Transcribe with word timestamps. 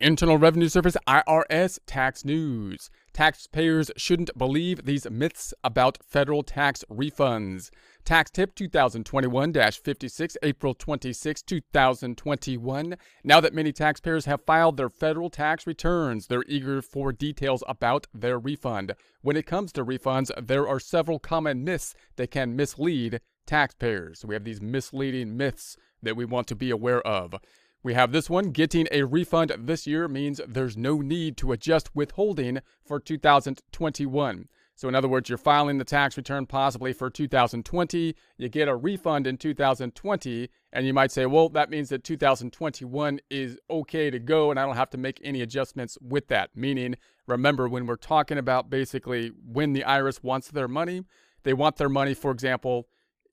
Internal 0.00 0.38
Revenue 0.38 0.68
Service 0.68 0.96
IRS 1.08 1.80
tax 1.84 2.24
news. 2.24 2.88
Taxpayers 3.12 3.90
shouldn't 3.96 4.30
believe 4.38 4.84
these 4.84 5.10
myths 5.10 5.52
about 5.64 5.98
federal 6.06 6.44
tax 6.44 6.84
refunds. 6.88 7.70
Tax 8.04 8.30
tip 8.30 8.54
2021 8.54 9.52
56, 9.52 10.36
April 10.44 10.74
26, 10.74 11.42
2021. 11.42 12.96
Now 13.24 13.40
that 13.40 13.52
many 13.52 13.72
taxpayers 13.72 14.26
have 14.26 14.44
filed 14.46 14.76
their 14.76 14.88
federal 14.88 15.30
tax 15.30 15.66
returns, 15.66 16.28
they're 16.28 16.44
eager 16.46 16.80
for 16.80 17.10
details 17.10 17.64
about 17.66 18.06
their 18.14 18.38
refund. 18.38 18.94
When 19.22 19.36
it 19.36 19.46
comes 19.46 19.72
to 19.72 19.84
refunds, 19.84 20.30
there 20.40 20.68
are 20.68 20.78
several 20.78 21.18
common 21.18 21.64
myths 21.64 21.96
that 22.14 22.30
can 22.30 22.54
mislead 22.54 23.20
taxpayers. 23.46 24.24
We 24.24 24.36
have 24.36 24.44
these 24.44 24.62
misleading 24.62 25.36
myths 25.36 25.76
that 26.04 26.14
we 26.16 26.24
want 26.24 26.46
to 26.46 26.54
be 26.54 26.70
aware 26.70 27.04
of. 27.04 27.34
We 27.82 27.94
have 27.94 28.10
this 28.10 28.28
one 28.28 28.50
getting 28.50 28.88
a 28.90 29.04
refund 29.04 29.52
this 29.56 29.86
year 29.86 30.08
means 30.08 30.40
there's 30.46 30.76
no 30.76 30.98
need 30.98 31.36
to 31.36 31.52
adjust 31.52 31.94
withholding 31.94 32.60
for 32.84 32.98
2021. 32.98 34.48
So, 34.74 34.88
in 34.88 34.94
other 34.94 35.08
words, 35.08 35.28
you're 35.28 35.38
filing 35.38 35.78
the 35.78 35.84
tax 35.84 36.16
return 36.16 36.46
possibly 36.46 36.92
for 36.92 37.08
2020, 37.08 38.14
you 38.36 38.48
get 38.48 38.68
a 38.68 38.76
refund 38.76 39.26
in 39.26 39.36
2020, 39.36 40.48
and 40.72 40.86
you 40.86 40.94
might 40.94 41.10
say, 41.10 41.26
well, 41.26 41.48
that 41.50 41.70
means 41.70 41.88
that 41.88 42.04
2021 42.04 43.20
is 43.30 43.58
okay 43.70 44.10
to 44.10 44.18
go, 44.18 44.50
and 44.50 44.58
I 44.58 44.66
don't 44.66 44.76
have 44.76 44.90
to 44.90 44.98
make 44.98 45.20
any 45.22 45.42
adjustments 45.42 45.98
with 46.00 46.28
that. 46.28 46.50
Meaning, 46.56 46.96
remember, 47.26 47.68
when 47.68 47.86
we're 47.86 47.96
talking 47.96 48.38
about 48.38 48.70
basically 48.70 49.32
when 49.44 49.72
the 49.72 49.82
IRS 49.82 50.22
wants 50.22 50.48
their 50.48 50.68
money, 50.68 51.02
they 51.44 51.54
want 51.54 51.76
their 51.76 51.88
money, 51.88 52.14
for 52.14 52.30
example, 52.30 52.88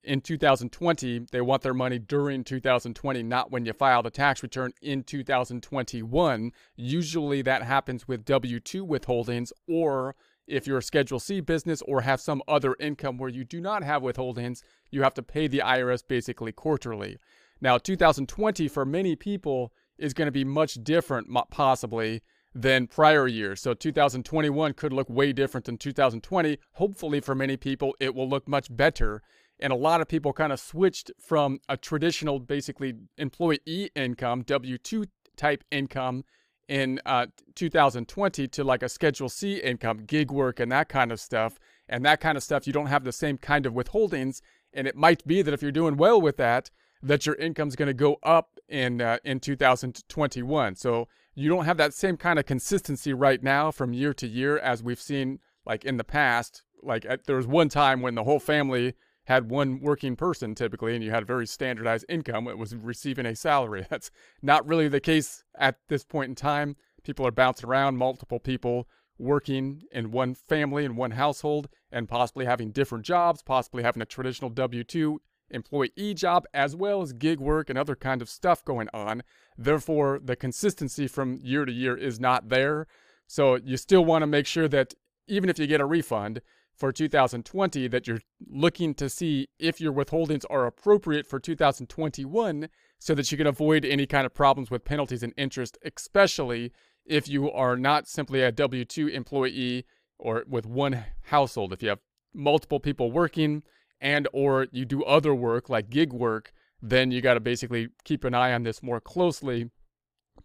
in 0.05 0.21
2020, 0.21 1.27
they 1.31 1.41
want 1.41 1.61
their 1.61 1.73
money 1.73 1.99
during 1.99 2.43
2020, 2.43 3.23
not 3.23 3.51
when 3.51 3.65
you 3.65 3.73
file 3.73 4.03
the 4.03 4.09
tax 4.09 4.43
return 4.43 4.71
in 4.81 5.03
2021. 5.03 6.51
Usually 6.75 7.41
that 7.41 7.63
happens 7.63 8.07
with 8.07 8.25
W 8.25 8.59
2 8.59 8.85
withholdings, 8.85 9.51
or 9.67 10.15
if 10.47 10.67
you're 10.67 10.77
a 10.77 10.83
Schedule 10.83 11.19
C 11.19 11.39
business 11.39 11.81
or 11.81 12.01
have 12.01 12.21
some 12.21 12.41
other 12.47 12.75
income 12.79 13.17
where 13.17 13.29
you 13.29 13.43
do 13.43 13.59
not 13.59 13.83
have 13.83 14.03
withholdings, 14.03 14.61
you 14.91 15.01
have 15.01 15.13
to 15.15 15.23
pay 15.23 15.47
the 15.47 15.59
IRS 15.59 16.03
basically 16.07 16.51
quarterly. 16.51 17.17
Now, 17.59 17.77
2020 17.77 18.67
for 18.67 18.85
many 18.85 19.15
people 19.15 19.73
is 19.97 20.13
going 20.13 20.27
to 20.27 20.31
be 20.31 20.43
much 20.43 20.75
different, 20.83 21.27
possibly, 21.49 22.21
than 22.53 22.87
prior 22.87 23.27
years. 23.27 23.61
So 23.61 23.73
2021 23.73 24.73
could 24.73 24.93
look 24.93 25.09
way 25.09 25.33
different 25.33 25.65
than 25.65 25.77
2020. 25.77 26.57
Hopefully, 26.73 27.19
for 27.19 27.35
many 27.35 27.57
people, 27.57 27.95
it 27.99 28.13
will 28.13 28.29
look 28.29 28.47
much 28.47 28.67
better 28.69 29.21
and 29.59 29.71
a 29.71 29.75
lot 29.75 30.01
of 30.01 30.07
people 30.07 30.33
kind 30.33 30.51
of 30.51 30.59
switched 30.59 31.11
from 31.19 31.59
a 31.69 31.77
traditional, 31.77 32.39
basically 32.39 32.95
employee 33.17 33.91
income, 33.95 34.43
W 34.43 34.77
2 34.77 35.05
type 35.37 35.63
income 35.71 36.23
in 36.67 36.99
uh, 37.05 37.27
2020 37.55 38.47
to 38.47 38.63
like 38.63 38.83
a 38.83 38.89
Schedule 38.89 39.29
C 39.29 39.57
income, 39.57 39.99
gig 40.05 40.31
work, 40.31 40.59
and 40.59 40.71
that 40.71 40.89
kind 40.89 41.11
of 41.11 41.19
stuff. 41.19 41.59
And 41.87 42.03
that 42.05 42.19
kind 42.19 42.37
of 42.37 42.43
stuff, 42.43 42.65
you 42.65 42.73
don't 42.73 42.87
have 42.87 43.03
the 43.03 43.11
same 43.11 43.37
kind 43.37 43.65
of 43.65 43.73
withholdings. 43.73 44.41
And 44.73 44.87
it 44.87 44.95
might 44.95 45.25
be 45.25 45.41
that 45.41 45.53
if 45.53 45.61
you're 45.61 45.71
doing 45.71 45.97
well 45.97 46.19
with 46.19 46.37
that, 46.37 46.71
that 47.01 47.25
your 47.25 47.35
income's 47.35 47.75
going 47.75 47.87
to 47.87 47.93
go 47.93 48.17
up 48.23 48.59
in 48.67 48.99
uh, 48.99 49.19
in 49.23 49.39
2021. 49.39 50.75
So 50.75 51.07
you 51.35 51.49
don't 51.49 51.65
have 51.65 51.77
that 51.77 51.93
same 51.93 52.17
kind 52.17 52.39
of 52.39 52.45
consistency 52.45 53.13
right 53.13 53.43
now 53.43 53.71
from 53.71 53.93
year 53.93 54.13
to 54.15 54.27
year 54.27 54.57
as 54.57 54.81
we've 54.81 55.01
seen 55.01 55.39
like 55.65 55.85
in 55.85 55.97
the 55.97 56.03
past. 56.03 56.63
Like 56.81 57.05
there 57.25 57.35
was 57.35 57.47
one 57.47 57.69
time 57.69 58.01
when 58.01 58.15
the 58.15 58.23
whole 58.23 58.39
family 58.39 58.95
had 59.25 59.49
one 59.49 59.79
working 59.79 60.15
person 60.15 60.55
typically 60.55 60.95
and 60.95 61.03
you 61.03 61.11
had 61.11 61.23
a 61.23 61.27
very 61.27 61.47
standardized 61.47 62.05
income, 62.09 62.47
it 62.47 62.57
was 62.57 62.75
receiving 62.75 63.25
a 63.25 63.35
salary. 63.35 63.85
That's 63.89 64.11
not 64.41 64.67
really 64.67 64.87
the 64.87 64.99
case 64.99 65.43
at 65.57 65.77
this 65.87 66.03
point 66.03 66.29
in 66.29 66.35
time. 66.35 66.75
People 67.03 67.27
are 67.27 67.31
bouncing 67.31 67.69
around, 67.69 67.97
multiple 67.97 68.39
people 68.39 68.87
working 69.17 69.83
in 69.91 70.11
one 70.11 70.33
family, 70.33 70.85
in 70.85 70.95
one 70.95 71.11
household, 71.11 71.69
and 71.91 72.09
possibly 72.09 72.45
having 72.45 72.71
different 72.71 73.05
jobs, 73.05 73.41
possibly 73.41 73.83
having 73.83 74.01
a 74.01 74.05
traditional 74.05 74.49
W 74.49 74.83
2 74.83 75.21
employee 75.51 76.13
job, 76.13 76.45
as 76.53 76.75
well 76.75 77.01
as 77.01 77.13
gig 77.13 77.39
work 77.39 77.69
and 77.69 77.77
other 77.77 77.95
kind 77.95 78.21
of 78.21 78.29
stuff 78.29 78.65
going 78.65 78.89
on. 78.93 79.23
Therefore, 79.57 80.19
the 80.23 80.35
consistency 80.35 81.07
from 81.07 81.39
year 81.41 81.65
to 81.65 81.71
year 81.71 81.95
is 81.95 82.19
not 82.19 82.49
there. 82.49 82.87
So 83.27 83.55
you 83.55 83.77
still 83.77 84.03
want 84.03 84.23
to 84.23 84.27
make 84.27 84.47
sure 84.47 84.67
that 84.67 84.93
even 85.27 85.49
if 85.49 85.57
you 85.57 85.67
get 85.67 85.81
a 85.81 85.85
refund, 85.85 86.41
for 86.75 86.91
2020 86.91 87.87
that 87.87 88.07
you're 88.07 88.19
looking 88.47 88.93
to 88.95 89.09
see 89.09 89.47
if 89.59 89.79
your 89.79 89.93
withholdings 89.93 90.43
are 90.49 90.65
appropriate 90.65 91.25
for 91.25 91.39
2021 91.39 92.69
so 92.99 93.15
that 93.15 93.31
you 93.31 93.37
can 93.37 93.47
avoid 93.47 93.85
any 93.85 94.05
kind 94.05 94.25
of 94.25 94.33
problems 94.33 94.69
with 94.69 94.85
penalties 94.85 95.23
and 95.23 95.33
interest, 95.37 95.77
especially 95.85 96.71
if 97.05 97.29
you 97.29 97.51
are 97.51 97.77
not 97.77 98.07
simply 98.07 98.41
a 98.41 98.51
W 98.51 98.83
2 98.83 99.07
employee 99.07 99.85
or 100.17 100.43
with 100.47 100.65
one 100.65 101.05
household. 101.23 101.71
If 101.71 101.81
you 101.81 101.89
have 101.89 101.99
multiple 102.33 102.79
people 102.79 103.11
working 103.11 103.63
and 104.01 104.27
or 104.33 104.67
you 104.71 104.85
do 104.85 105.03
other 105.03 105.33
work 105.33 105.69
like 105.69 105.89
gig 105.89 106.11
work, 106.11 106.51
then 106.81 107.11
you 107.11 107.21
got 107.21 107.35
to 107.35 107.39
basically 107.39 107.89
keep 108.03 108.23
an 108.23 108.33
eye 108.33 108.53
on 108.53 108.63
this 108.63 108.83
more 108.83 108.99
closely 108.99 109.69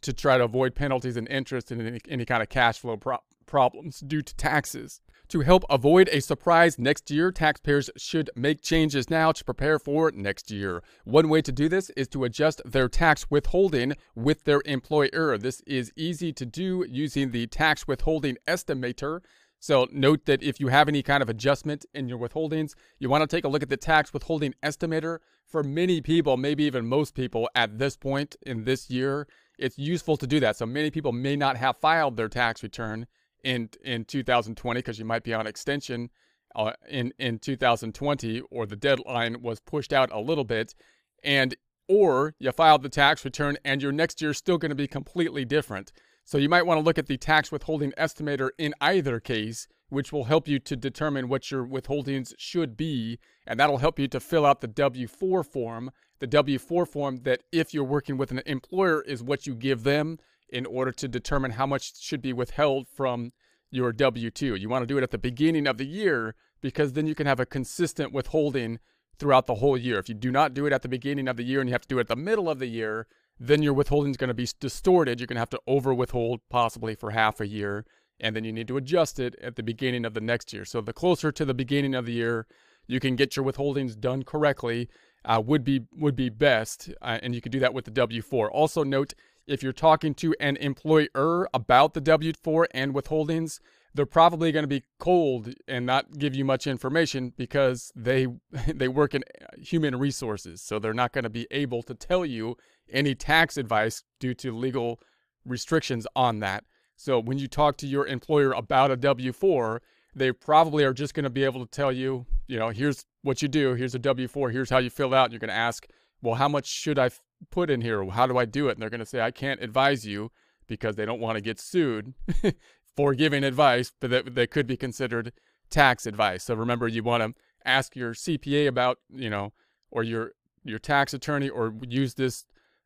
to 0.02 0.12
try 0.12 0.38
to 0.38 0.44
avoid 0.44 0.74
penalties 0.74 1.16
and 1.16 1.28
interest 1.28 1.70
and 1.70 1.82
any, 1.82 2.00
any 2.08 2.24
kind 2.24 2.42
of 2.42 2.48
cash 2.48 2.78
flow 2.78 2.96
pro- 2.96 3.18
problems 3.46 4.00
due 4.00 4.22
to 4.22 4.34
taxes. 4.36 5.00
To 5.30 5.42
help 5.42 5.64
avoid 5.70 6.08
a 6.08 6.20
surprise 6.20 6.76
next 6.76 7.08
year, 7.08 7.30
taxpayers 7.30 7.88
should 7.96 8.30
make 8.34 8.62
changes 8.62 9.08
now 9.08 9.30
to 9.30 9.44
prepare 9.44 9.78
for 9.78 10.10
next 10.10 10.50
year. 10.50 10.82
One 11.04 11.28
way 11.28 11.40
to 11.40 11.52
do 11.52 11.68
this 11.68 11.88
is 11.90 12.08
to 12.08 12.24
adjust 12.24 12.60
their 12.64 12.88
tax 12.88 13.30
withholding 13.30 13.94
with 14.16 14.42
their 14.42 14.60
employer. 14.64 15.38
This 15.38 15.60
is 15.68 15.92
easy 15.94 16.32
to 16.32 16.44
do 16.44 16.84
using 16.88 17.30
the 17.30 17.46
tax 17.46 17.86
withholding 17.86 18.38
estimator. 18.48 19.20
So 19.60 19.86
note 19.92 20.26
that 20.26 20.42
if 20.42 20.58
you 20.58 20.66
have 20.66 20.88
any 20.88 21.00
kind 21.00 21.22
of 21.22 21.28
adjustment 21.28 21.86
in 21.94 22.08
your 22.08 22.18
withholdings, 22.18 22.74
you 22.98 23.08
want 23.08 23.22
to 23.22 23.28
take 23.36 23.44
a 23.44 23.48
look 23.48 23.62
at 23.62 23.68
the 23.68 23.76
tax 23.76 24.12
withholding 24.12 24.54
estimator. 24.64 25.20
For 25.46 25.62
many 25.62 26.00
people, 26.00 26.38
maybe 26.38 26.64
even 26.64 26.88
most 26.88 27.14
people 27.14 27.48
at 27.54 27.78
this 27.78 27.96
point 27.96 28.34
in 28.42 28.64
this 28.64 28.90
year, 28.90 29.28
it's 29.60 29.78
useful 29.78 30.16
to 30.16 30.26
do 30.26 30.40
that. 30.40 30.56
So 30.56 30.66
many 30.66 30.90
people 30.90 31.12
may 31.12 31.36
not 31.36 31.56
have 31.56 31.76
filed 31.76 32.16
their 32.16 32.28
tax 32.28 32.64
return 32.64 33.06
in 33.44 33.70
in 33.82 34.04
2020 34.04 34.78
because 34.78 34.98
you 34.98 35.04
might 35.04 35.22
be 35.22 35.34
on 35.34 35.46
extension 35.46 36.10
uh, 36.54 36.72
in 36.88 37.12
in 37.18 37.38
2020 37.38 38.40
or 38.50 38.66
the 38.66 38.76
deadline 38.76 39.42
was 39.42 39.60
pushed 39.60 39.92
out 39.92 40.10
a 40.12 40.20
little 40.20 40.44
bit 40.44 40.74
and 41.22 41.56
or 41.88 42.34
you 42.38 42.52
filed 42.52 42.82
the 42.82 42.88
tax 42.88 43.24
return 43.24 43.56
and 43.64 43.82
your 43.82 43.92
next 43.92 44.22
year 44.22 44.30
is 44.30 44.38
still 44.38 44.58
going 44.58 44.70
to 44.70 44.76
be 44.76 44.86
completely 44.86 45.44
different. 45.44 45.92
So 46.24 46.38
you 46.38 46.48
might 46.48 46.64
want 46.64 46.78
to 46.78 46.84
look 46.84 46.98
at 46.98 47.06
the 47.06 47.16
tax 47.16 47.50
withholding 47.50 47.92
estimator 47.92 48.50
in 48.58 48.74
either 48.80 49.18
case 49.18 49.66
which 49.88 50.12
will 50.12 50.24
help 50.24 50.46
you 50.46 50.60
to 50.60 50.76
determine 50.76 51.28
what 51.28 51.50
your 51.50 51.66
withholdings 51.66 52.32
should 52.38 52.76
be 52.76 53.18
and 53.46 53.58
that'll 53.58 53.78
help 53.78 53.98
you 53.98 54.06
to 54.06 54.20
fill 54.20 54.46
out 54.46 54.60
the 54.60 54.68
W4 54.68 55.44
form. 55.44 55.90
The 56.20 56.28
W4 56.28 56.86
form 56.86 57.16
that 57.24 57.42
if 57.50 57.74
you're 57.74 57.82
working 57.82 58.16
with 58.16 58.30
an 58.30 58.42
employer 58.46 59.02
is 59.02 59.22
what 59.22 59.46
you 59.46 59.54
give 59.56 59.82
them 59.82 60.18
in 60.52 60.66
order 60.66 60.92
to 60.92 61.08
determine 61.08 61.52
how 61.52 61.66
much 61.66 62.00
should 62.00 62.22
be 62.22 62.32
withheld 62.32 62.88
from 62.88 63.32
your 63.70 63.92
W 63.92 64.30
2. 64.30 64.56
You 64.56 64.68
want 64.68 64.82
to 64.82 64.86
do 64.86 64.98
it 64.98 65.02
at 65.02 65.10
the 65.10 65.18
beginning 65.18 65.66
of 65.66 65.78
the 65.78 65.86
year 65.86 66.34
because 66.60 66.92
then 66.92 67.06
you 67.06 67.14
can 67.14 67.26
have 67.26 67.40
a 67.40 67.46
consistent 67.46 68.12
withholding 68.12 68.78
throughout 69.18 69.46
the 69.46 69.56
whole 69.56 69.76
year. 69.76 69.98
If 69.98 70.08
you 70.08 70.14
do 70.14 70.30
not 70.30 70.54
do 70.54 70.66
it 70.66 70.72
at 70.72 70.82
the 70.82 70.88
beginning 70.88 71.28
of 71.28 71.36
the 71.36 71.44
year 71.44 71.60
and 71.60 71.68
you 71.68 71.74
have 71.74 71.82
to 71.82 71.88
do 71.88 71.98
it 71.98 72.02
at 72.02 72.08
the 72.08 72.16
middle 72.16 72.48
of 72.48 72.58
the 72.58 72.66
year, 72.66 73.06
then 73.38 73.62
your 73.62 73.72
withholding 73.72 74.10
is 74.10 74.16
going 74.16 74.28
to 74.28 74.34
be 74.34 74.48
distorted. 74.58 75.20
You're 75.20 75.26
going 75.26 75.36
to 75.36 75.40
have 75.40 75.50
to 75.50 75.60
over 75.66 75.94
withhold 75.94 76.40
possibly 76.50 76.94
for 76.94 77.10
half 77.10 77.40
a 77.40 77.46
year, 77.46 77.86
and 78.18 78.34
then 78.34 78.44
you 78.44 78.52
need 78.52 78.68
to 78.68 78.76
adjust 78.76 79.18
it 79.18 79.34
at 79.42 79.56
the 79.56 79.62
beginning 79.62 80.04
of 80.04 80.14
the 80.14 80.20
next 80.20 80.52
year. 80.52 80.64
So 80.64 80.80
the 80.80 80.92
closer 80.92 81.32
to 81.32 81.44
the 81.44 81.54
beginning 81.54 81.94
of 81.94 82.06
the 82.06 82.12
year 82.12 82.46
you 82.90 82.98
can 82.98 83.14
get 83.14 83.36
your 83.36 83.44
withholdings 83.44 83.98
done 83.98 84.24
correctly, 84.24 84.88
uh, 85.24 85.40
would 85.44 85.64
be 85.64 85.82
would 85.96 86.16
be 86.16 86.28
best, 86.28 86.90
uh, 87.02 87.18
and 87.22 87.34
you 87.34 87.40
could 87.40 87.52
do 87.52 87.60
that 87.60 87.74
with 87.74 87.84
the 87.84 87.90
W 87.90 88.22
four. 88.22 88.50
Also 88.50 88.82
note 88.82 89.14
if 89.50 89.62
you're 89.62 89.72
talking 89.72 90.14
to 90.14 90.34
an 90.38 90.56
employer 90.58 91.48
about 91.52 91.94
the 91.94 92.00
W 92.00 92.32
4 92.42 92.68
and 92.72 92.94
withholdings, 92.94 93.58
they're 93.92 94.06
probably 94.06 94.52
going 94.52 94.62
to 94.62 94.68
be 94.68 94.84
cold 95.00 95.52
and 95.66 95.84
not 95.84 96.18
give 96.18 96.34
you 96.34 96.44
much 96.44 96.66
information 96.66 97.32
because 97.36 97.92
they 97.96 98.28
they 98.68 98.88
work 98.88 99.14
in 99.14 99.24
human 99.58 99.98
resources 99.98 100.62
so 100.62 100.78
they're 100.78 100.94
not 100.94 101.12
going 101.12 101.24
to 101.24 101.30
be 101.30 101.46
able 101.50 101.82
to 101.82 101.94
tell 101.94 102.24
you 102.24 102.56
any 102.92 103.14
tax 103.14 103.56
advice 103.56 104.04
due 104.20 104.34
to 104.34 104.56
legal 104.56 105.00
restrictions 105.44 106.06
on 106.14 106.38
that. 106.40 106.64
So 106.96 107.18
when 107.18 107.38
you 107.38 107.48
talk 107.48 107.76
to 107.78 107.86
your 107.86 108.06
employer 108.06 108.52
about 108.52 108.90
a 108.90 108.96
w4 108.96 109.80
they 110.14 110.32
probably 110.32 110.84
are 110.84 110.92
just 110.92 111.14
going 111.14 111.24
to 111.24 111.30
be 111.30 111.44
able 111.44 111.64
to 111.64 111.70
tell 111.70 111.92
you 111.92 112.26
you 112.46 112.58
know 112.58 112.68
here's 112.68 113.04
what 113.22 113.42
you 113.42 113.48
do 113.48 113.74
here's 113.74 113.94
a 113.94 113.98
w4 113.98 114.52
here's 114.52 114.70
how 114.70 114.78
you 114.78 114.90
fill 114.90 115.14
out 115.14 115.24
and 115.24 115.32
you're 115.32 115.40
going 115.40 115.48
to 115.48 115.54
ask 115.54 115.86
well 116.20 116.34
how 116.34 116.48
much 116.48 116.66
should 116.66 116.98
i 116.98 117.08
put 117.50 117.70
in 117.70 117.80
here? 117.80 118.04
How 118.10 118.26
do 118.26 118.36
I 118.38 118.44
do 118.44 118.68
it? 118.68 118.72
And 118.72 118.82
they're 118.82 118.90
going 118.90 119.00
to 119.00 119.06
say, 119.06 119.20
I 119.20 119.30
can't 119.30 119.62
advise 119.62 120.06
you 120.06 120.30
because 120.66 120.96
they 120.96 121.04
don't 121.04 121.20
want 121.20 121.36
to 121.36 121.40
get 121.40 121.58
sued 121.58 122.14
for 122.96 123.14
giving 123.14 123.44
advice, 123.44 123.92
but 124.00 124.10
that, 124.10 124.34
that 124.34 124.50
could 124.50 124.66
be 124.66 124.76
considered 124.76 125.32
tax 125.70 126.06
advice. 126.06 126.44
So 126.44 126.54
remember, 126.54 126.88
you 126.88 127.02
want 127.02 127.22
to 127.22 127.34
ask 127.64 127.96
your 127.96 128.14
CPA 128.14 128.68
about, 128.68 128.98
you 129.08 129.30
know, 129.30 129.52
or 129.90 130.02
your 130.02 130.32
your 130.62 130.78
tax 130.78 131.14
attorney, 131.14 131.48
or 131.48 131.72
use 131.88 132.14
this 132.14 132.44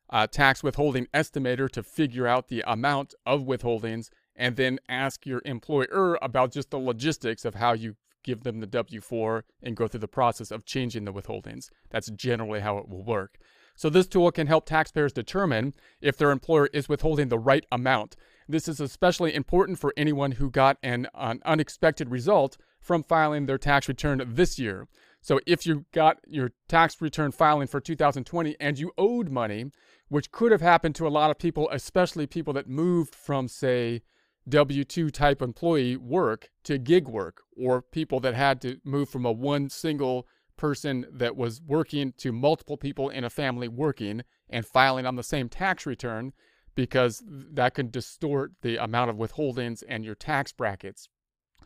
uh, 0.09 0.27
tax 0.27 0.63
withholding 0.63 1.07
estimator 1.13 1.69
to 1.69 1.83
figure 1.83 2.25
out 2.25 2.47
the 2.47 2.63
amount 2.65 3.13
of 3.25 3.41
withholdings 3.41 4.09
and 4.35 4.55
then 4.55 4.79
ask 4.87 5.25
your 5.25 5.41
employer 5.45 6.17
about 6.21 6.51
just 6.51 6.69
the 6.69 6.77
logistics 6.77 7.43
of 7.45 7.55
how 7.55 7.73
you 7.73 7.95
give 8.23 8.43
them 8.43 8.59
the 8.59 8.67
W 8.67 9.01
4 9.01 9.45
and 9.61 9.75
go 9.75 9.87
through 9.87 9.99
the 9.99 10.07
process 10.07 10.51
of 10.51 10.65
changing 10.65 11.05
the 11.05 11.13
withholdings. 11.13 11.69
That's 11.89 12.09
generally 12.09 12.59
how 12.59 12.77
it 12.77 12.89
will 12.89 13.03
work. 13.03 13.37
So, 13.75 13.89
this 13.89 14.07
tool 14.07 14.31
can 14.31 14.47
help 14.47 14.65
taxpayers 14.65 15.11
determine 15.11 15.73
if 16.01 16.17
their 16.17 16.31
employer 16.31 16.69
is 16.73 16.87
withholding 16.87 17.27
the 17.27 17.39
right 17.39 17.65
amount. 17.71 18.15
This 18.47 18.67
is 18.67 18.79
especially 18.79 19.33
important 19.33 19.79
for 19.79 19.93
anyone 19.97 20.33
who 20.33 20.49
got 20.49 20.77
an, 20.81 21.07
an 21.13 21.41
unexpected 21.45 22.09
result 22.09 22.57
from 22.79 23.03
filing 23.03 23.45
their 23.45 23.57
tax 23.57 23.87
return 23.87 24.23
this 24.25 24.57
year. 24.57 24.87
So, 25.21 25.39
if 25.45 25.65
you 25.65 25.85
got 25.91 26.19
your 26.27 26.51
tax 26.67 27.01
return 27.01 27.31
filing 27.31 27.67
for 27.67 27.81
2020 27.81 28.55
and 28.59 28.79
you 28.79 28.91
owed 28.97 29.29
money, 29.29 29.71
which 30.07 30.31
could 30.31 30.51
have 30.51 30.61
happened 30.61 30.95
to 30.95 31.07
a 31.07 31.09
lot 31.09 31.31
of 31.31 31.39
people, 31.39 31.69
especially 31.71 32.27
people 32.27 32.53
that 32.53 32.69
moved 32.69 33.13
from, 33.13 33.47
say, 33.47 34.03
W 34.47 34.83
2 34.83 35.09
type 35.09 35.41
employee 35.41 35.97
work 35.97 36.51
to 36.63 36.77
gig 36.77 37.07
work, 37.07 37.41
or 37.57 37.81
people 37.81 38.19
that 38.19 38.35
had 38.35 38.61
to 38.61 38.77
move 38.83 39.09
from 39.09 39.25
a 39.25 39.31
one 39.31 39.69
single 39.69 40.27
person 40.57 41.05
that 41.11 41.35
was 41.35 41.61
working 41.61 42.13
to 42.17 42.31
multiple 42.31 42.77
people 42.77 43.09
in 43.09 43.23
a 43.23 43.29
family 43.29 43.67
working 43.67 44.23
and 44.49 44.65
filing 44.65 45.05
on 45.05 45.15
the 45.15 45.23
same 45.23 45.49
tax 45.49 45.85
return 45.85 46.33
because 46.75 47.23
that 47.27 47.73
can 47.73 47.89
distort 47.89 48.51
the 48.61 48.77
amount 48.77 49.09
of 49.09 49.15
withholdings 49.15 49.83
and 49.87 50.03
your 50.03 50.15
tax 50.15 50.51
brackets. 50.51 51.07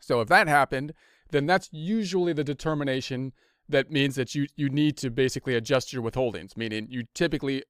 So 0.00 0.20
if 0.20 0.28
that 0.28 0.48
happened, 0.48 0.94
then 1.30 1.46
that's 1.46 1.68
usually 1.72 2.32
the 2.32 2.44
determination 2.44 3.32
that 3.68 3.90
means 3.90 4.16
that 4.16 4.34
you, 4.34 4.46
you 4.56 4.68
need 4.68 4.96
to 4.98 5.10
basically 5.10 5.54
adjust 5.54 5.92
your 5.92 6.02
withholdings, 6.02 6.56
meaning 6.56 6.86
you 6.90 7.04
typically 7.14 7.64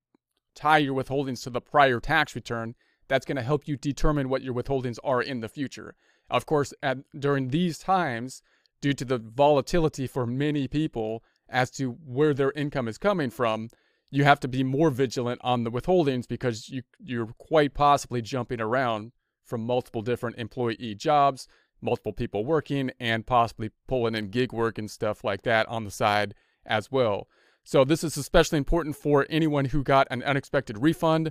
tie 0.55 0.79
your 0.79 0.95
withholdings 0.95 1.43
to 1.43 1.51
the 1.51 1.61
prior 1.61 2.01
tax 2.01 2.35
return 2.35 2.75
that's 3.09 3.27
going 3.27 3.37
to 3.37 3.43
help 3.43 3.67
you 3.67 3.77
determine 3.77 4.29
what 4.29 4.43
your 4.43 4.55
withholdings 4.55 4.99
are 5.03 5.21
in 5.21 5.41
the 5.41 5.49
future. 5.49 5.95
Of 6.31 6.47
course, 6.47 6.73
at, 6.83 6.99
during 7.19 7.49
these 7.49 7.77
times, 7.77 8.41
due 8.81 8.93
to 8.95 9.05
the 9.05 9.19
volatility 9.19 10.07
for 10.07 10.27
many 10.27 10.67
people 10.69 11.23
as 11.49 11.71
to 11.73 11.93
where 12.05 12.35
their 12.35 12.53
income 12.53 12.89
is 12.89 12.99
coming 12.99 13.31
from, 13.31 13.69
you 14.11 14.25
have 14.25 14.41
to 14.41 14.49
be 14.49 14.65
more 14.65 14.91
vigilant 14.91 15.41
on 15.43 15.65
the 15.65 15.71
withholdings 15.71 16.27
because 16.27 16.69
you, 16.69 16.83
you're 16.99 17.27
quite 17.39 17.75
possibly 17.75 18.23
jumping 18.23 18.61
around 18.61 19.13
from 19.45 19.65
multiple 19.65 20.03
different 20.03 20.39
employee 20.39 20.95
jobs, 20.95 21.47
multiple 21.81 22.13
people 22.13 22.45
working, 22.45 22.91
and 22.99 23.27
possibly 23.27 23.71
pulling 23.89 24.15
in 24.15 24.31
gig 24.31 24.53
work 24.53 24.79
and 24.79 24.91
stuff 24.91 25.25
like 25.25 25.43
that 25.43 25.67
on 25.69 25.85
the 25.85 25.91
side 25.91 26.35
as 26.67 26.91
well. 26.91 27.29
So, 27.65 27.85
this 27.85 28.03
is 28.03 28.17
especially 28.17 28.59
important 28.59 28.97
for 28.97 29.27
anyone 29.29 29.67
who 29.67 29.83
got 29.83 30.07
an 30.11 30.23
unexpected 30.23 30.79
refund. 30.79 31.31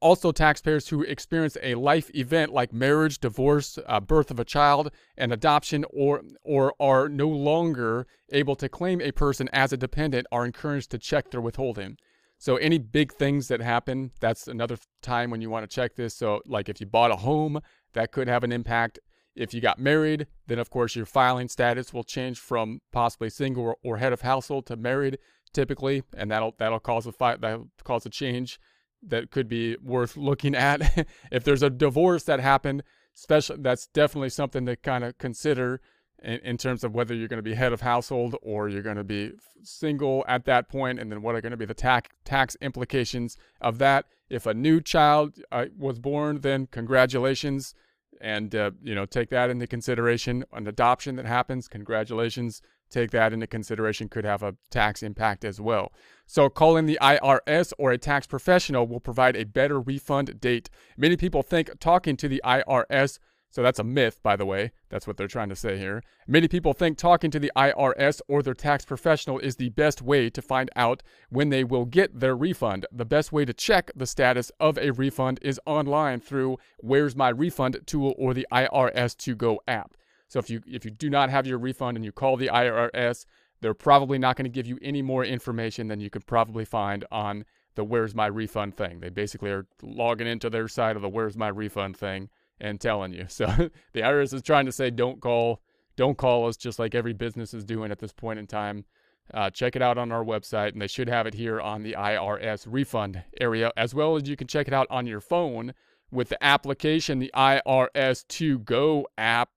Also, 0.00 0.32
taxpayers 0.32 0.88
who 0.88 1.02
experience 1.02 1.56
a 1.62 1.74
life 1.74 2.10
event 2.14 2.52
like 2.52 2.72
marriage, 2.72 3.20
divorce, 3.20 3.78
uh, 3.86 4.00
birth 4.00 4.30
of 4.30 4.40
a 4.40 4.44
child, 4.44 4.90
an 5.16 5.32
adoption, 5.32 5.84
or, 5.90 6.22
or 6.42 6.74
are 6.80 7.08
no 7.08 7.28
longer 7.28 8.06
able 8.32 8.56
to 8.56 8.68
claim 8.68 9.00
a 9.00 9.12
person 9.12 9.48
as 9.52 9.72
a 9.72 9.76
dependent 9.76 10.26
are 10.32 10.46
encouraged 10.46 10.90
to 10.90 10.98
check 10.98 11.30
their 11.30 11.40
withholding. 11.40 11.98
So, 12.38 12.56
any 12.56 12.78
big 12.78 13.12
things 13.12 13.48
that 13.48 13.60
happen, 13.60 14.12
that's 14.18 14.48
another 14.48 14.78
time 15.02 15.30
when 15.30 15.40
you 15.40 15.50
want 15.50 15.68
to 15.68 15.74
check 15.74 15.94
this. 15.94 16.14
So, 16.14 16.40
like 16.46 16.68
if 16.68 16.80
you 16.80 16.86
bought 16.86 17.12
a 17.12 17.16
home, 17.16 17.60
that 17.92 18.12
could 18.12 18.28
have 18.28 18.44
an 18.44 18.52
impact. 18.52 18.98
If 19.36 19.52
you 19.52 19.60
got 19.60 19.78
married, 19.78 20.26
then 20.46 20.58
of 20.58 20.70
course 20.70 20.96
your 20.96 21.04
filing 21.04 21.48
status 21.48 21.92
will 21.92 22.04
change 22.04 22.38
from 22.38 22.80
possibly 22.90 23.28
single 23.28 23.64
or, 23.64 23.76
or 23.84 23.98
head 23.98 24.14
of 24.14 24.22
household 24.22 24.64
to 24.66 24.76
married 24.76 25.18
typically, 25.56 26.02
and 26.14 26.30
that'll 26.30 26.54
that'll 26.58 26.78
cause 26.78 27.06
a 27.06 27.12
fi- 27.12 27.36
that'll 27.36 27.68
cause 27.82 28.04
a 28.04 28.10
change 28.10 28.60
that 29.02 29.30
could 29.30 29.48
be 29.48 29.76
worth 29.82 30.16
looking 30.16 30.54
at. 30.54 31.06
if 31.32 31.42
there's 31.44 31.62
a 31.62 31.70
divorce 31.70 32.24
that 32.24 32.40
happened, 32.40 32.82
special 33.14 33.56
that's 33.58 33.86
definitely 33.86 34.28
something 34.28 34.66
to 34.66 34.76
kind 34.76 35.02
of 35.02 35.16
consider 35.16 35.80
in, 36.22 36.38
in, 36.40 36.56
terms 36.58 36.84
of 36.84 36.94
whether 36.94 37.14
you're 37.14 37.28
going 37.28 37.38
to 37.38 37.50
be 37.50 37.54
head 37.54 37.72
of 37.72 37.80
household 37.80 38.36
or 38.42 38.68
you're 38.68 38.82
going 38.82 38.98
to 38.98 39.04
be 39.04 39.32
single 39.62 40.26
at 40.28 40.44
that 40.44 40.68
point, 40.68 41.00
and 41.00 41.10
then 41.10 41.22
what 41.22 41.34
are 41.34 41.40
going 41.40 41.52
to 41.52 41.56
be 41.56 41.64
the 41.64 41.74
tax 41.74 42.10
tax 42.24 42.54
implications 42.60 43.38
of 43.62 43.78
that. 43.78 44.04
If 44.28 44.44
a 44.44 44.52
new 44.52 44.82
child 44.82 45.40
uh, 45.50 45.66
was 45.78 45.98
born, 45.98 46.42
then 46.42 46.66
congratulations, 46.70 47.74
and 48.20 48.54
uh, 48.54 48.72
you 48.82 48.94
know 48.94 49.06
take 49.06 49.30
that 49.30 49.48
into 49.48 49.66
consideration. 49.66 50.44
An 50.52 50.66
adoption 50.66 51.16
that 51.16 51.24
happens, 51.24 51.66
congratulations 51.66 52.60
take 52.90 53.10
that 53.10 53.32
into 53.32 53.46
consideration 53.46 54.08
could 54.08 54.24
have 54.24 54.42
a 54.42 54.56
tax 54.70 55.02
impact 55.02 55.44
as 55.44 55.60
well. 55.60 55.92
So, 56.26 56.48
calling 56.48 56.86
the 56.86 56.98
IRS 57.00 57.72
or 57.78 57.92
a 57.92 57.98
tax 57.98 58.26
professional 58.26 58.86
will 58.86 59.00
provide 59.00 59.36
a 59.36 59.44
better 59.44 59.80
refund 59.80 60.40
date. 60.40 60.70
Many 60.96 61.16
people 61.16 61.42
think 61.42 61.70
talking 61.78 62.16
to 62.16 62.28
the 62.28 62.40
IRS, 62.44 63.18
so 63.50 63.62
that's 63.62 63.78
a 63.78 63.84
myth, 63.84 64.20
by 64.22 64.36
the 64.36 64.44
way. 64.44 64.72
That's 64.90 65.06
what 65.06 65.16
they're 65.16 65.28
trying 65.28 65.48
to 65.48 65.56
say 65.56 65.78
here. 65.78 66.02
Many 66.26 66.48
people 66.48 66.74
think 66.74 66.98
talking 66.98 67.30
to 67.30 67.38
the 67.38 67.50
IRS 67.56 68.20
or 68.28 68.42
their 68.42 68.54
tax 68.54 68.84
professional 68.84 69.38
is 69.38 69.56
the 69.56 69.70
best 69.70 70.02
way 70.02 70.28
to 70.30 70.42
find 70.42 70.68
out 70.76 71.02
when 71.30 71.48
they 71.48 71.64
will 71.64 71.86
get 71.86 72.20
their 72.20 72.36
refund. 72.36 72.86
The 72.92 73.06
best 73.06 73.32
way 73.32 73.44
to 73.44 73.54
check 73.54 73.90
the 73.96 74.06
status 74.06 74.50
of 74.60 74.76
a 74.78 74.90
refund 74.90 75.38
is 75.42 75.60
online 75.64 76.20
through 76.20 76.58
Where's 76.80 77.16
My 77.16 77.30
Refund 77.30 77.78
tool 77.86 78.14
or 78.18 78.34
the 78.34 78.46
IRS 78.52 79.16
To 79.18 79.34
Go 79.34 79.60
app. 79.66 79.94
So 80.28 80.38
if 80.38 80.50
you 80.50 80.60
if 80.66 80.84
you 80.84 80.90
do 80.90 81.10
not 81.10 81.30
have 81.30 81.46
your 81.46 81.58
refund 81.58 81.96
and 81.96 82.04
you 82.04 82.12
call 82.12 82.36
the 82.36 82.48
IRS, 82.48 83.26
they're 83.60 83.74
probably 83.74 84.18
not 84.18 84.36
going 84.36 84.44
to 84.44 84.50
give 84.50 84.66
you 84.66 84.78
any 84.82 85.02
more 85.02 85.24
information 85.24 85.88
than 85.88 86.00
you 86.00 86.10
could 86.10 86.26
probably 86.26 86.64
find 86.64 87.04
on 87.10 87.44
the 87.74 87.84
Where's 87.84 88.14
My 88.14 88.26
Refund 88.26 88.76
thing. 88.76 89.00
They 89.00 89.10
basically 89.10 89.50
are 89.50 89.66
logging 89.82 90.26
into 90.26 90.50
their 90.50 90.68
side 90.68 90.96
of 90.96 91.02
the 91.02 91.08
Where's 91.08 91.36
My 91.36 91.48
Refund 91.48 91.96
thing 91.96 92.28
and 92.60 92.80
telling 92.80 93.12
you. 93.12 93.26
So 93.28 93.46
the 93.92 94.00
IRS 94.00 94.34
is 94.34 94.42
trying 94.42 94.66
to 94.66 94.72
say 94.72 94.90
don't 94.90 95.20
call 95.20 95.60
don't 95.96 96.18
call 96.18 96.46
us 96.46 96.56
just 96.56 96.78
like 96.78 96.94
every 96.94 97.12
business 97.12 97.54
is 97.54 97.64
doing 97.64 97.90
at 97.90 97.98
this 97.98 98.12
point 98.12 98.38
in 98.38 98.46
time. 98.46 98.84
Uh, 99.32 99.50
check 99.50 99.74
it 99.74 99.82
out 99.82 99.98
on 99.98 100.12
our 100.12 100.24
website, 100.24 100.72
and 100.72 100.80
they 100.80 100.86
should 100.86 101.08
have 101.08 101.26
it 101.26 101.34
here 101.34 101.60
on 101.60 101.82
the 101.82 101.94
IRS 101.94 102.66
refund 102.68 103.24
area, 103.40 103.72
as 103.76 103.94
well 103.94 104.14
as 104.14 104.28
you 104.28 104.36
can 104.36 104.46
check 104.46 104.68
it 104.68 104.74
out 104.74 104.86
on 104.88 105.06
your 105.06 105.20
phone 105.20 105.74
with 106.12 106.28
the 106.28 106.44
application, 106.44 107.18
the 107.18 107.32
IRS 107.34 108.26
To 108.28 108.58
Go 108.60 109.08
app. 109.18 109.50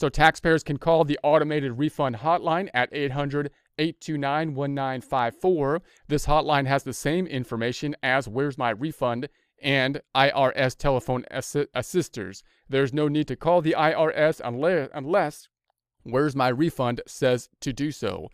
So 0.00 0.08
taxpayers 0.08 0.62
can 0.62 0.78
call 0.78 1.04
the 1.04 1.18
automated 1.22 1.76
refund 1.76 2.16
hotline 2.16 2.70
at 2.72 2.88
800 2.90 3.50
829 3.76 4.54
1954. 4.54 5.82
This 6.08 6.24
hotline 6.24 6.66
has 6.66 6.84
the 6.84 6.94
same 6.94 7.26
information 7.26 7.94
as 8.02 8.26
Where's 8.26 8.56
My 8.56 8.70
Refund 8.70 9.28
and 9.62 10.00
IRS 10.14 10.74
telephone 10.78 11.26
assi- 11.30 11.66
assisters. 11.74 12.42
There's 12.66 12.94
no 12.94 13.08
need 13.08 13.28
to 13.28 13.36
call 13.36 13.60
the 13.60 13.74
IRS 13.76 14.40
unless, 14.42 14.88
unless 14.94 15.48
Where's 16.04 16.34
My 16.34 16.48
Refund 16.48 17.02
says 17.06 17.50
to 17.60 17.74
do 17.74 17.92
so. 17.92 18.30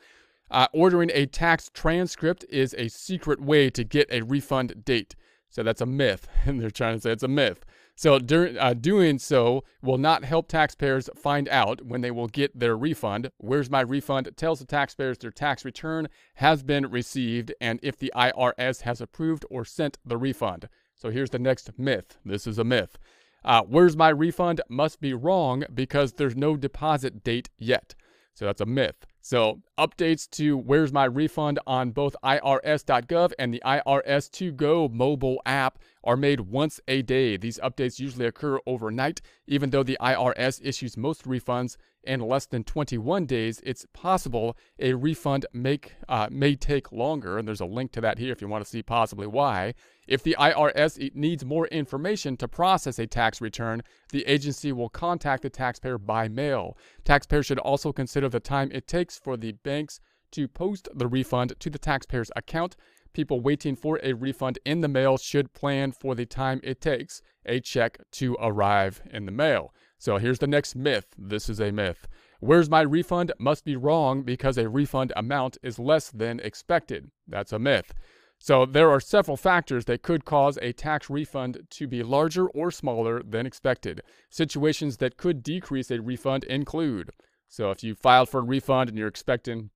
Uh, 0.48 0.68
ordering 0.72 1.10
a 1.14 1.26
tax 1.26 1.68
transcript 1.74 2.44
is 2.48 2.76
a 2.78 2.86
secret 2.86 3.40
way 3.40 3.70
to 3.70 3.82
get 3.82 4.06
a 4.12 4.22
refund 4.22 4.84
date. 4.84 5.16
So 5.48 5.64
that's 5.64 5.80
a 5.80 5.86
myth. 5.86 6.28
And 6.44 6.60
they're 6.62 6.70
trying 6.70 6.94
to 6.94 7.00
say 7.00 7.10
it's 7.10 7.24
a 7.24 7.28
myth. 7.28 7.64
So 7.98 8.18
during, 8.18 8.58
uh, 8.58 8.74
doing 8.74 9.18
so 9.18 9.64
will 9.82 9.96
not 9.96 10.24
help 10.24 10.48
taxpayers 10.48 11.08
find 11.16 11.48
out 11.48 11.84
when 11.86 12.02
they 12.02 12.10
will 12.10 12.28
get 12.28 12.58
their 12.58 12.76
refund. 12.76 13.30
Where's 13.38 13.70
my 13.70 13.80
refund? 13.80 14.30
Tells 14.36 14.58
the 14.58 14.66
taxpayers 14.66 15.16
their 15.16 15.30
tax 15.30 15.64
return 15.64 16.08
has 16.34 16.62
been 16.62 16.90
received 16.90 17.54
and 17.58 17.80
if 17.82 17.96
the 17.96 18.12
IRS 18.14 18.82
has 18.82 19.00
approved 19.00 19.46
or 19.50 19.64
sent 19.64 19.98
the 20.04 20.18
refund. 20.18 20.68
So 20.94 21.10
here's 21.10 21.30
the 21.30 21.38
next 21.38 21.78
myth. 21.78 22.18
This 22.22 22.46
is 22.46 22.58
a 22.58 22.64
myth. 22.64 22.98
Uh, 23.42 23.62
where's 23.62 23.96
my 23.96 24.10
refund 24.10 24.60
must 24.68 25.00
be 25.00 25.14
wrong 25.14 25.64
because 25.72 26.12
there's 26.12 26.36
no 26.36 26.56
deposit 26.56 27.24
date 27.24 27.48
yet. 27.58 27.94
So 28.34 28.44
that's 28.44 28.60
a 28.60 28.66
myth. 28.66 29.06
So, 29.22 29.62
updates 29.78 30.28
to 30.30 30.56
Where's 30.56 30.92
My 30.92 31.04
Refund 31.04 31.58
on 31.66 31.90
both 31.90 32.16
IRS.gov 32.24 33.32
and 33.38 33.52
the 33.52 33.62
IRS 33.64 34.30
To 34.32 34.52
Go 34.52 34.88
mobile 34.88 35.40
app 35.44 35.78
are 36.02 36.16
made 36.16 36.40
once 36.40 36.80
a 36.88 37.02
day. 37.02 37.36
These 37.36 37.58
updates 37.58 37.98
usually 37.98 38.26
occur 38.26 38.58
overnight. 38.66 39.20
Even 39.46 39.70
though 39.70 39.82
the 39.82 39.98
IRS 40.00 40.60
issues 40.64 40.96
most 40.96 41.24
refunds 41.24 41.76
in 42.04 42.20
less 42.20 42.46
than 42.46 42.62
21 42.62 43.26
days, 43.26 43.60
it's 43.64 43.86
possible 43.92 44.56
a 44.78 44.94
refund 44.94 45.44
make, 45.52 45.94
uh, 46.08 46.28
may 46.30 46.54
take 46.54 46.92
longer. 46.92 47.36
And 47.36 47.46
there's 47.46 47.60
a 47.60 47.66
link 47.66 47.92
to 47.92 48.00
that 48.02 48.18
here 48.18 48.32
if 48.32 48.40
you 48.40 48.48
want 48.48 48.64
to 48.64 48.70
see 48.70 48.82
possibly 48.82 49.26
why. 49.26 49.74
If 50.06 50.22
the 50.22 50.36
IRS 50.38 51.14
needs 51.16 51.44
more 51.44 51.66
information 51.66 52.36
to 52.36 52.46
process 52.46 53.00
a 53.00 53.08
tax 53.08 53.40
return, 53.40 53.82
the 54.10 54.24
agency 54.26 54.70
will 54.70 54.88
contact 54.88 55.42
the 55.42 55.50
taxpayer 55.50 55.98
by 55.98 56.28
mail. 56.28 56.76
Taxpayers 57.04 57.46
should 57.46 57.58
also 57.58 57.92
consider 57.92 58.28
the 58.28 58.38
time 58.38 58.70
it 58.72 58.86
takes 58.86 59.18
for 59.18 59.36
the 59.36 59.52
banks 59.66 60.00
to 60.30 60.46
post 60.46 60.88
the 60.94 61.08
refund 61.08 61.52
to 61.58 61.68
the 61.68 61.78
taxpayer's 61.78 62.30
account. 62.36 62.76
People 63.12 63.40
waiting 63.40 63.74
for 63.74 63.98
a 64.02 64.12
refund 64.12 64.58
in 64.64 64.80
the 64.80 64.88
mail 64.88 65.16
should 65.18 65.52
plan 65.52 65.90
for 65.90 66.14
the 66.14 66.26
time 66.26 66.60
it 66.62 66.80
takes 66.80 67.20
a 67.44 67.60
check 67.60 67.98
to 68.12 68.36
arrive 68.40 69.02
in 69.10 69.26
the 69.26 69.32
mail. 69.32 69.74
So 69.98 70.18
here's 70.18 70.38
the 70.38 70.46
next 70.46 70.76
myth. 70.76 71.06
This 71.18 71.48
is 71.48 71.60
a 71.60 71.72
myth. 71.72 72.06
Where's 72.40 72.70
my 72.70 72.82
refund 72.82 73.32
must 73.38 73.64
be 73.64 73.76
wrong 73.76 74.22
because 74.22 74.58
a 74.58 74.68
refund 74.68 75.12
amount 75.16 75.58
is 75.62 75.78
less 75.78 76.10
than 76.10 76.38
expected. 76.40 77.10
That's 77.26 77.52
a 77.52 77.58
myth. 77.58 77.92
So 78.38 78.66
there 78.66 78.90
are 78.90 79.00
several 79.00 79.38
factors 79.38 79.86
that 79.86 80.02
could 80.02 80.26
cause 80.26 80.58
a 80.60 80.72
tax 80.72 81.08
refund 81.08 81.66
to 81.70 81.86
be 81.86 82.02
larger 82.02 82.46
or 82.48 82.70
smaller 82.70 83.22
than 83.22 83.46
expected. 83.46 84.02
Situations 84.28 84.98
that 84.98 85.16
could 85.16 85.42
decrease 85.42 85.90
a 85.90 86.02
refund 86.02 86.44
include 86.44 87.10
so 87.48 87.70
if 87.70 87.82
you 87.82 87.94
filed 87.94 88.28
for 88.28 88.40
a 88.40 88.44
refund 88.44 88.88
and 88.88 88.98
you're 88.98 89.08
expecting, 89.08 89.70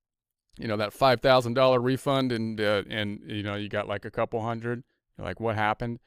you 0.57 0.67
know, 0.67 0.77
that 0.77 0.93
five 0.93 1.21
thousand 1.21 1.53
dollar 1.53 1.79
refund 1.79 2.31
and 2.31 2.59
uh, 2.59 2.83
and 2.89 3.21
you 3.25 3.43
know 3.43 3.55
you 3.55 3.69
got 3.69 3.87
like 3.87 4.05
a 4.05 4.11
couple 4.11 4.41
hundred, 4.41 4.83
like 5.17 5.39
what 5.39 5.55
happened? 5.55 5.99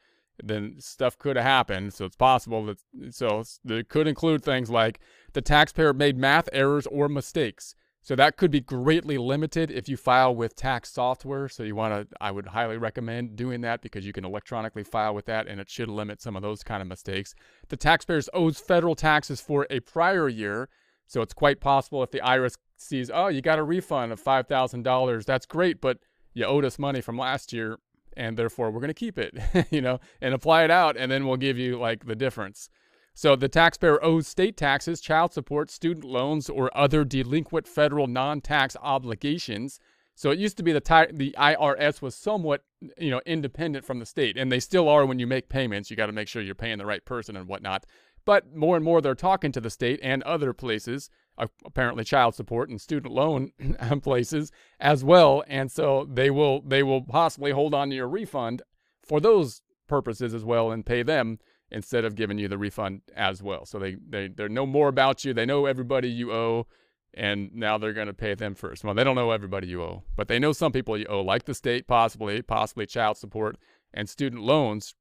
Then 0.43 0.75
stuff 0.79 1.17
could 1.17 1.37
have 1.37 1.45
happened. 1.45 1.93
So 1.93 2.05
it's 2.05 2.15
possible 2.15 2.65
that 2.65 2.77
so 3.13 3.43
it 3.65 3.89
could 3.89 4.07
include 4.07 4.43
things 4.43 4.69
like 4.69 4.99
the 5.33 5.41
taxpayer 5.41 5.93
made 5.93 6.17
math 6.17 6.49
errors 6.53 6.87
or 6.87 7.09
mistakes. 7.09 7.75
So 8.05 8.15
that 8.17 8.37
could 8.37 8.51
be 8.51 8.61
greatly 8.61 9.17
limited 9.17 9.71
if 9.71 9.89
you 9.89 9.97
file 9.97 10.35
with 10.35 10.55
tax 10.55 10.91
software. 10.91 11.49
So 11.49 11.63
you 11.63 11.73
want 11.73 11.91
to, 12.11 12.15
I 12.21 12.29
would 12.29 12.45
highly 12.45 12.77
recommend 12.77 13.35
doing 13.35 13.61
that 13.61 13.81
because 13.81 14.05
you 14.05 14.13
can 14.13 14.23
electronically 14.23 14.83
file 14.83 15.15
with 15.15 15.25
that 15.25 15.47
and 15.47 15.59
it 15.59 15.71
should 15.71 15.89
limit 15.89 16.21
some 16.21 16.35
of 16.35 16.43
those 16.43 16.61
kind 16.61 16.83
of 16.83 16.87
mistakes. 16.87 17.33
The 17.69 17.77
taxpayer 17.77 18.21
owes 18.31 18.59
federal 18.59 18.93
taxes 18.93 19.41
for 19.41 19.65
a 19.71 19.79
prior 19.79 20.29
year. 20.29 20.69
So 21.07 21.21
it's 21.21 21.33
quite 21.33 21.59
possible 21.59 22.03
if 22.03 22.11
the 22.11 22.19
IRS 22.19 22.57
sees, 22.77 23.11
oh, 23.13 23.27
you 23.27 23.41
got 23.41 23.59
a 23.59 23.63
refund 23.63 24.11
of 24.11 24.21
$5,000, 24.21 25.25
that's 25.25 25.45
great, 25.45 25.81
but 25.81 25.99
you 26.33 26.45
owed 26.45 26.65
us 26.65 26.79
money 26.79 27.01
from 27.01 27.17
last 27.17 27.53
year 27.53 27.77
and 28.17 28.37
therefore 28.37 28.71
we're 28.71 28.79
going 28.79 28.87
to 28.87 28.93
keep 28.93 29.17
it, 29.17 29.37
you 29.71 29.81
know, 29.81 29.99
and 30.21 30.33
apply 30.33 30.63
it 30.63 30.71
out 30.71 30.97
and 30.97 31.11
then 31.11 31.25
we'll 31.25 31.37
give 31.37 31.57
you 31.57 31.77
like 31.77 32.05
the 32.05 32.15
difference. 32.15 32.69
So 33.17 33.37
the 33.37 33.47
taxpayer 33.47 34.03
owes 34.03 34.27
state 34.27 34.57
taxes, 34.57 34.99
child 34.99 35.31
support, 35.31 35.71
student 35.71 36.03
loans, 36.03 36.49
or 36.49 36.69
other 36.77 37.05
delinquent 37.05 37.65
federal 37.65 38.07
non-tax 38.07 38.75
obligations. 38.81 39.79
So 40.15 40.31
it 40.31 40.39
used 40.39 40.57
to 40.57 40.63
be 40.63 40.73
the 40.73 41.07
the 41.13 41.33
IRS 41.37 42.01
was 42.01 42.13
somewhat, 42.13 42.65
you 42.97 43.11
know, 43.11 43.21
independent 43.25 43.85
from 43.85 43.99
the 43.99 44.05
state, 44.05 44.37
and 44.37 44.51
they 44.51 44.59
still 44.59 44.89
are 44.89 45.05
when 45.05 45.17
you 45.17 45.27
make 45.27 45.47
payments. 45.47 45.89
You 45.89 45.95
got 45.95 46.07
to 46.07 46.11
make 46.11 46.27
sure 46.27 46.41
you're 46.41 46.55
paying 46.55 46.77
the 46.77 46.85
right 46.85 47.03
person 47.05 47.37
and 47.37 47.47
whatnot. 47.47 47.85
But 48.25 48.55
more 48.55 48.75
and 48.75 48.83
more, 48.83 49.01
they're 49.01 49.15
talking 49.15 49.51
to 49.51 49.61
the 49.61 49.69
state 49.69 49.99
and 50.01 50.23
other 50.23 50.51
places, 50.51 51.09
uh, 51.37 51.47
apparently 51.63 52.03
child 52.03 52.35
support 52.35 52.69
and 52.69 52.81
student 52.81 53.13
loan 53.13 53.51
places 54.01 54.51
as 54.79 55.03
well. 55.03 55.43
And 55.47 55.71
so 55.71 56.07
they 56.11 56.31
will 56.31 56.61
they 56.61 56.83
will 56.83 57.03
possibly 57.03 57.51
hold 57.51 57.73
on 57.73 57.89
to 57.89 57.95
your 57.95 58.09
refund 58.09 58.63
for 59.03 59.19
those 59.19 59.61
purposes 59.87 60.33
as 60.33 60.43
well 60.43 60.71
and 60.71 60.85
pay 60.85 61.03
them 61.03 61.37
instead 61.71 62.05
of 62.05 62.15
giving 62.15 62.37
you 62.37 62.47
the 62.47 62.57
refund 62.57 63.01
as 63.15 63.41
well. 63.41 63.65
So 63.65 63.79
they, 63.79 63.95
they, 64.07 64.27
they 64.27 64.47
know 64.47 64.65
more 64.65 64.87
about 64.87 65.25
you. 65.25 65.33
They 65.33 65.45
know 65.45 65.65
everybody 65.65 66.09
you 66.09 66.31
owe, 66.31 66.67
and 67.13 67.53
now 67.53 67.77
they're 67.77 67.93
going 67.93 68.07
to 68.07 68.13
pay 68.13 68.35
them 68.35 68.55
first. 68.55 68.83
Well, 68.83 68.93
they 68.93 69.03
don't 69.03 69.15
know 69.15 69.31
everybody 69.31 69.67
you 69.67 69.81
owe, 69.81 70.03
but 70.15 70.27
they 70.27 70.39
know 70.39 70.51
some 70.51 70.71
people 70.71 70.97
you 70.97 71.05
owe, 71.07 71.21
like 71.21 71.45
the 71.45 71.53
state, 71.53 71.87
possibly, 71.87 72.41
possibly 72.41 72.85
child 72.85 73.17
support 73.17 73.57
and 73.93 74.09
student 74.09 74.43
loans 74.43 74.95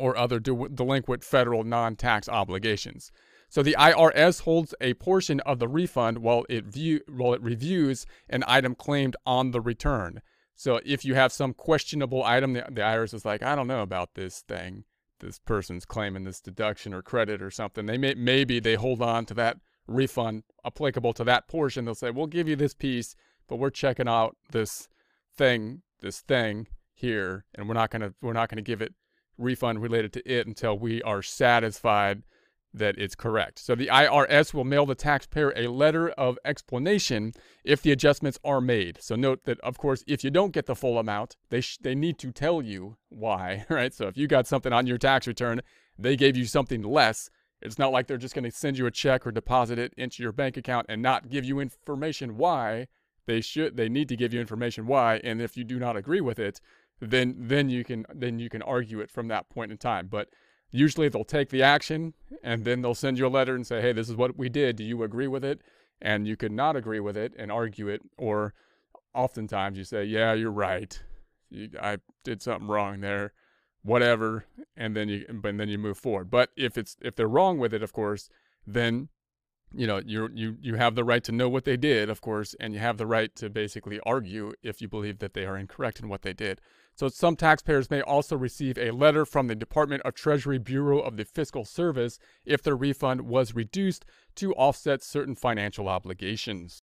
or 0.00 0.16
other 0.16 0.40
de- 0.40 0.68
delinquent 0.68 1.22
federal 1.22 1.64
non 1.64 1.96
tax 1.96 2.28
obligations. 2.28 3.12
So 3.48 3.62
the 3.62 3.76
IRS 3.78 4.42
holds 4.42 4.74
a 4.80 4.94
portion 4.94 5.40
of 5.40 5.58
the 5.58 5.68
refund 5.68 6.18
while 6.18 6.44
it 6.48 6.64
view 6.66 7.00
while 7.08 7.34
it 7.34 7.42
reviews 7.42 8.06
an 8.28 8.44
item 8.46 8.74
claimed 8.74 9.16
on 9.26 9.50
the 9.50 9.60
return. 9.60 10.22
So 10.54 10.80
if 10.84 11.04
you 11.04 11.14
have 11.14 11.32
some 11.32 11.54
questionable 11.54 12.22
item, 12.22 12.52
the, 12.52 12.64
the 12.70 12.82
IRS 12.82 13.14
is 13.14 13.24
like, 13.24 13.42
I 13.42 13.54
don't 13.54 13.66
know 13.66 13.82
about 13.82 14.14
this 14.14 14.40
thing 14.40 14.84
this 15.20 15.38
person's 15.38 15.84
claiming 15.84 16.24
this 16.24 16.40
deduction 16.40 16.92
or 16.92 17.02
credit 17.02 17.40
or 17.40 17.50
something. 17.50 17.86
They 17.86 17.98
may 17.98 18.14
maybe 18.14 18.58
they 18.58 18.74
hold 18.74 19.00
on 19.00 19.26
to 19.26 19.34
that 19.34 19.58
refund 19.86 20.42
applicable 20.64 21.12
to 21.14 21.24
that 21.24 21.48
portion. 21.48 21.84
They'll 21.84 21.94
say, 21.94 22.10
"We'll 22.10 22.26
give 22.26 22.48
you 22.48 22.56
this 22.56 22.74
piece, 22.74 23.14
but 23.46 23.56
we're 23.56 23.70
checking 23.70 24.08
out 24.08 24.36
this 24.50 24.88
thing, 25.36 25.82
this 26.00 26.20
thing 26.20 26.66
here, 26.94 27.44
and 27.54 27.68
we're 27.68 27.74
not 27.74 27.90
gonna 27.90 28.14
we're 28.20 28.32
not 28.32 28.48
gonna 28.48 28.62
give 28.62 28.82
it 28.82 28.94
refund 29.40 29.82
related 29.82 30.12
to 30.14 30.30
it 30.30 30.46
until 30.46 30.78
we 30.78 31.02
are 31.02 31.22
satisfied 31.22 32.22
that 32.72 32.96
it's 32.98 33.14
correct. 33.14 33.58
So 33.58 33.74
the 33.74 33.88
IRS 33.88 34.54
will 34.54 34.64
mail 34.64 34.86
the 34.86 34.94
taxpayer 34.94 35.52
a 35.56 35.68
letter 35.68 36.10
of 36.10 36.38
explanation 36.44 37.32
if 37.64 37.82
the 37.82 37.92
adjustments 37.92 38.38
are 38.44 38.60
made. 38.60 38.98
So 39.00 39.16
note 39.16 39.44
that, 39.44 39.58
of 39.60 39.78
course, 39.78 40.04
if 40.06 40.22
you 40.22 40.30
don't 40.30 40.52
get 40.52 40.66
the 40.66 40.76
full 40.76 40.98
amount, 40.98 41.36
they 41.48 41.60
sh- 41.60 41.78
they 41.80 41.94
need 41.94 42.18
to 42.18 42.30
tell 42.30 42.62
you 42.62 42.96
why, 43.08 43.66
right? 43.70 43.92
So 43.92 44.06
if 44.06 44.16
you 44.16 44.28
got 44.28 44.46
something 44.46 44.72
on 44.72 44.86
your 44.86 44.98
tax 44.98 45.26
return, 45.26 45.62
they 45.98 46.16
gave 46.16 46.36
you 46.36 46.44
something 46.44 46.82
less. 46.82 47.30
It's 47.60 47.78
not 47.78 47.92
like 47.92 48.06
they're 48.06 48.16
just 48.16 48.34
going 48.34 48.44
to 48.44 48.56
send 48.56 48.78
you 48.78 48.86
a 48.86 48.90
check 48.90 49.26
or 49.26 49.32
deposit 49.32 49.78
it 49.78 49.92
into 49.96 50.22
your 50.22 50.32
bank 50.32 50.56
account 50.56 50.86
and 50.88 51.02
not 51.02 51.28
give 51.28 51.44
you 51.44 51.60
information 51.60 52.36
why. 52.36 52.86
They 53.26 53.42
should 53.42 53.76
they 53.76 53.88
need 53.88 54.08
to 54.08 54.16
give 54.16 54.32
you 54.32 54.40
information 54.40 54.86
why, 54.86 55.20
and 55.22 55.42
if 55.42 55.56
you 55.56 55.62
do 55.62 55.78
not 55.78 55.96
agree 55.96 56.20
with 56.20 56.38
it, 56.38 56.60
then 57.00 57.34
then 57.38 57.70
you 57.70 57.84
can 57.84 58.06
then 58.14 58.38
you 58.38 58.48
can 58.48 58.62
argue 58.62 59.00
it 59.00 59.10
from 59.10 59.28
that 59.28 59.48
point 59.48 59.72
in 59.72 59.78
time. 59.78 60.08
But 60.08 60.28
usually 60.70 61.08
they'll 61.08 61.24
take 61.24 61.50
the 61.50 61.62
action 61.62 62.14
and 62.42 62.64
then 62.64 62.82
they'll 62.82 62.94
send 62.94 63.18
you 63.18 63.26
a 63.26 63.28
letter 63.28 63.54
and 63.54 63.66
say, 63.66 63.80
hey, 63.80 63.92
this 63.92 64.08
is 64.08 64.16
what 64.16 64.36
we 64.36 64.48
did. 64.48 64.76
Do 64.76 64.84
you 64.84 65.02
agree 65.02 65.26
with 65.26 65.44
it? 65.44 65.60
And 66.00 66.26
you 66.26 66.36
could 66.36 66.52
not 66.52 66.76
agree 66.76 67.00
with 67.00 67.16
it 67.16 67.34
and 67.38 67.50
argue 67.50 67.88
it. 67.88 68.02
Or 68.16 68.54
oftentimes 69.14 69.76
you 69.76 69.84
say, 69.84 70.04
yeah, 70.04 70.32
you're 70.32 70.50
right. 70.50 71.00
You, 71.50 71.70
I 71.80 71.98
did 72.24 72.40
something 72.40 72.68
wrong 72.68 73.00
there, 73.00 73.32
whatever. 73.82 74.44
And 74.76 74.96
then 74.96 75.08
you, 75.08 75.26
and 75.28 75.60
then 75.60 75.68
you 75.68 75.78
move 75.78 75.98
forward. 75.98 76.30
But 76.30 76.50
if 76.56 76.78
it's, 76.78 76.96
if 77.02 77.16
they're 77.16 77.28
wrong 77.28 77.58
with 77.58 77.74
it, 77.74 77.82
of 77.82 77.92
course, 77.92 78.30
then 78.66 79.08
you 79.72 79.86
know 79.86 80.00
you 80.04 80.28
you 80.34 80.56
you 80.60 80.74
have 80.74 80.94
the 80.94 81.04
right 81.04 81.22
to 81.24 81.32
know 81.32 81.48
what 81.48 81.64
they 81.64 81.76
did 81.76 82.10
of 82.10 82.20
course 82.20 82.54
and 82.58 82.74
you 82.74 82.80
have 82.80 82.98
the 82.98 83.06
right 83.06 83.34
to 83.36 83.48
basically 83.48 84.00
argue 84.04 84.52
if 84.62 84.80
you 84.80 84.88
believe 84.88 85.18
that 85.18 85.34
they 85.34 85.44
are 85.44 85.56
incorrect 85.56 86.00
in 86.00 86.08
what 86.08 86.22
they 86.22 86.32
did. 86.32 86.60
So 86.94 87.08
some 87.08 87.36
taxpayers 87.36 87.88
may 87.88 88.02
also 88.02 88.36
receive 88.36 88.76
a 88.76 88.90
letter 88.90 89.24
from 89.24 89.46
the 89.46 89.54
Department 89.54 90.02
of 90.02 90.14
Treasury 90.14 90.58
Bureau 90.58 90.98
of 90.98 91.16
the 91.16 91.24
Fiscal 91.24 91.64
Service 91.64 92.18
if 92.44 92.62
their 92.62 92.76
refund 92.76 93.22
was 93.22 93.54
reduced 93.54 94.04
to 94.34 94.52
offset 94.54 95.02
certain 95.02 95.34
financial 95.34 95.88
obligations 95.88 96.82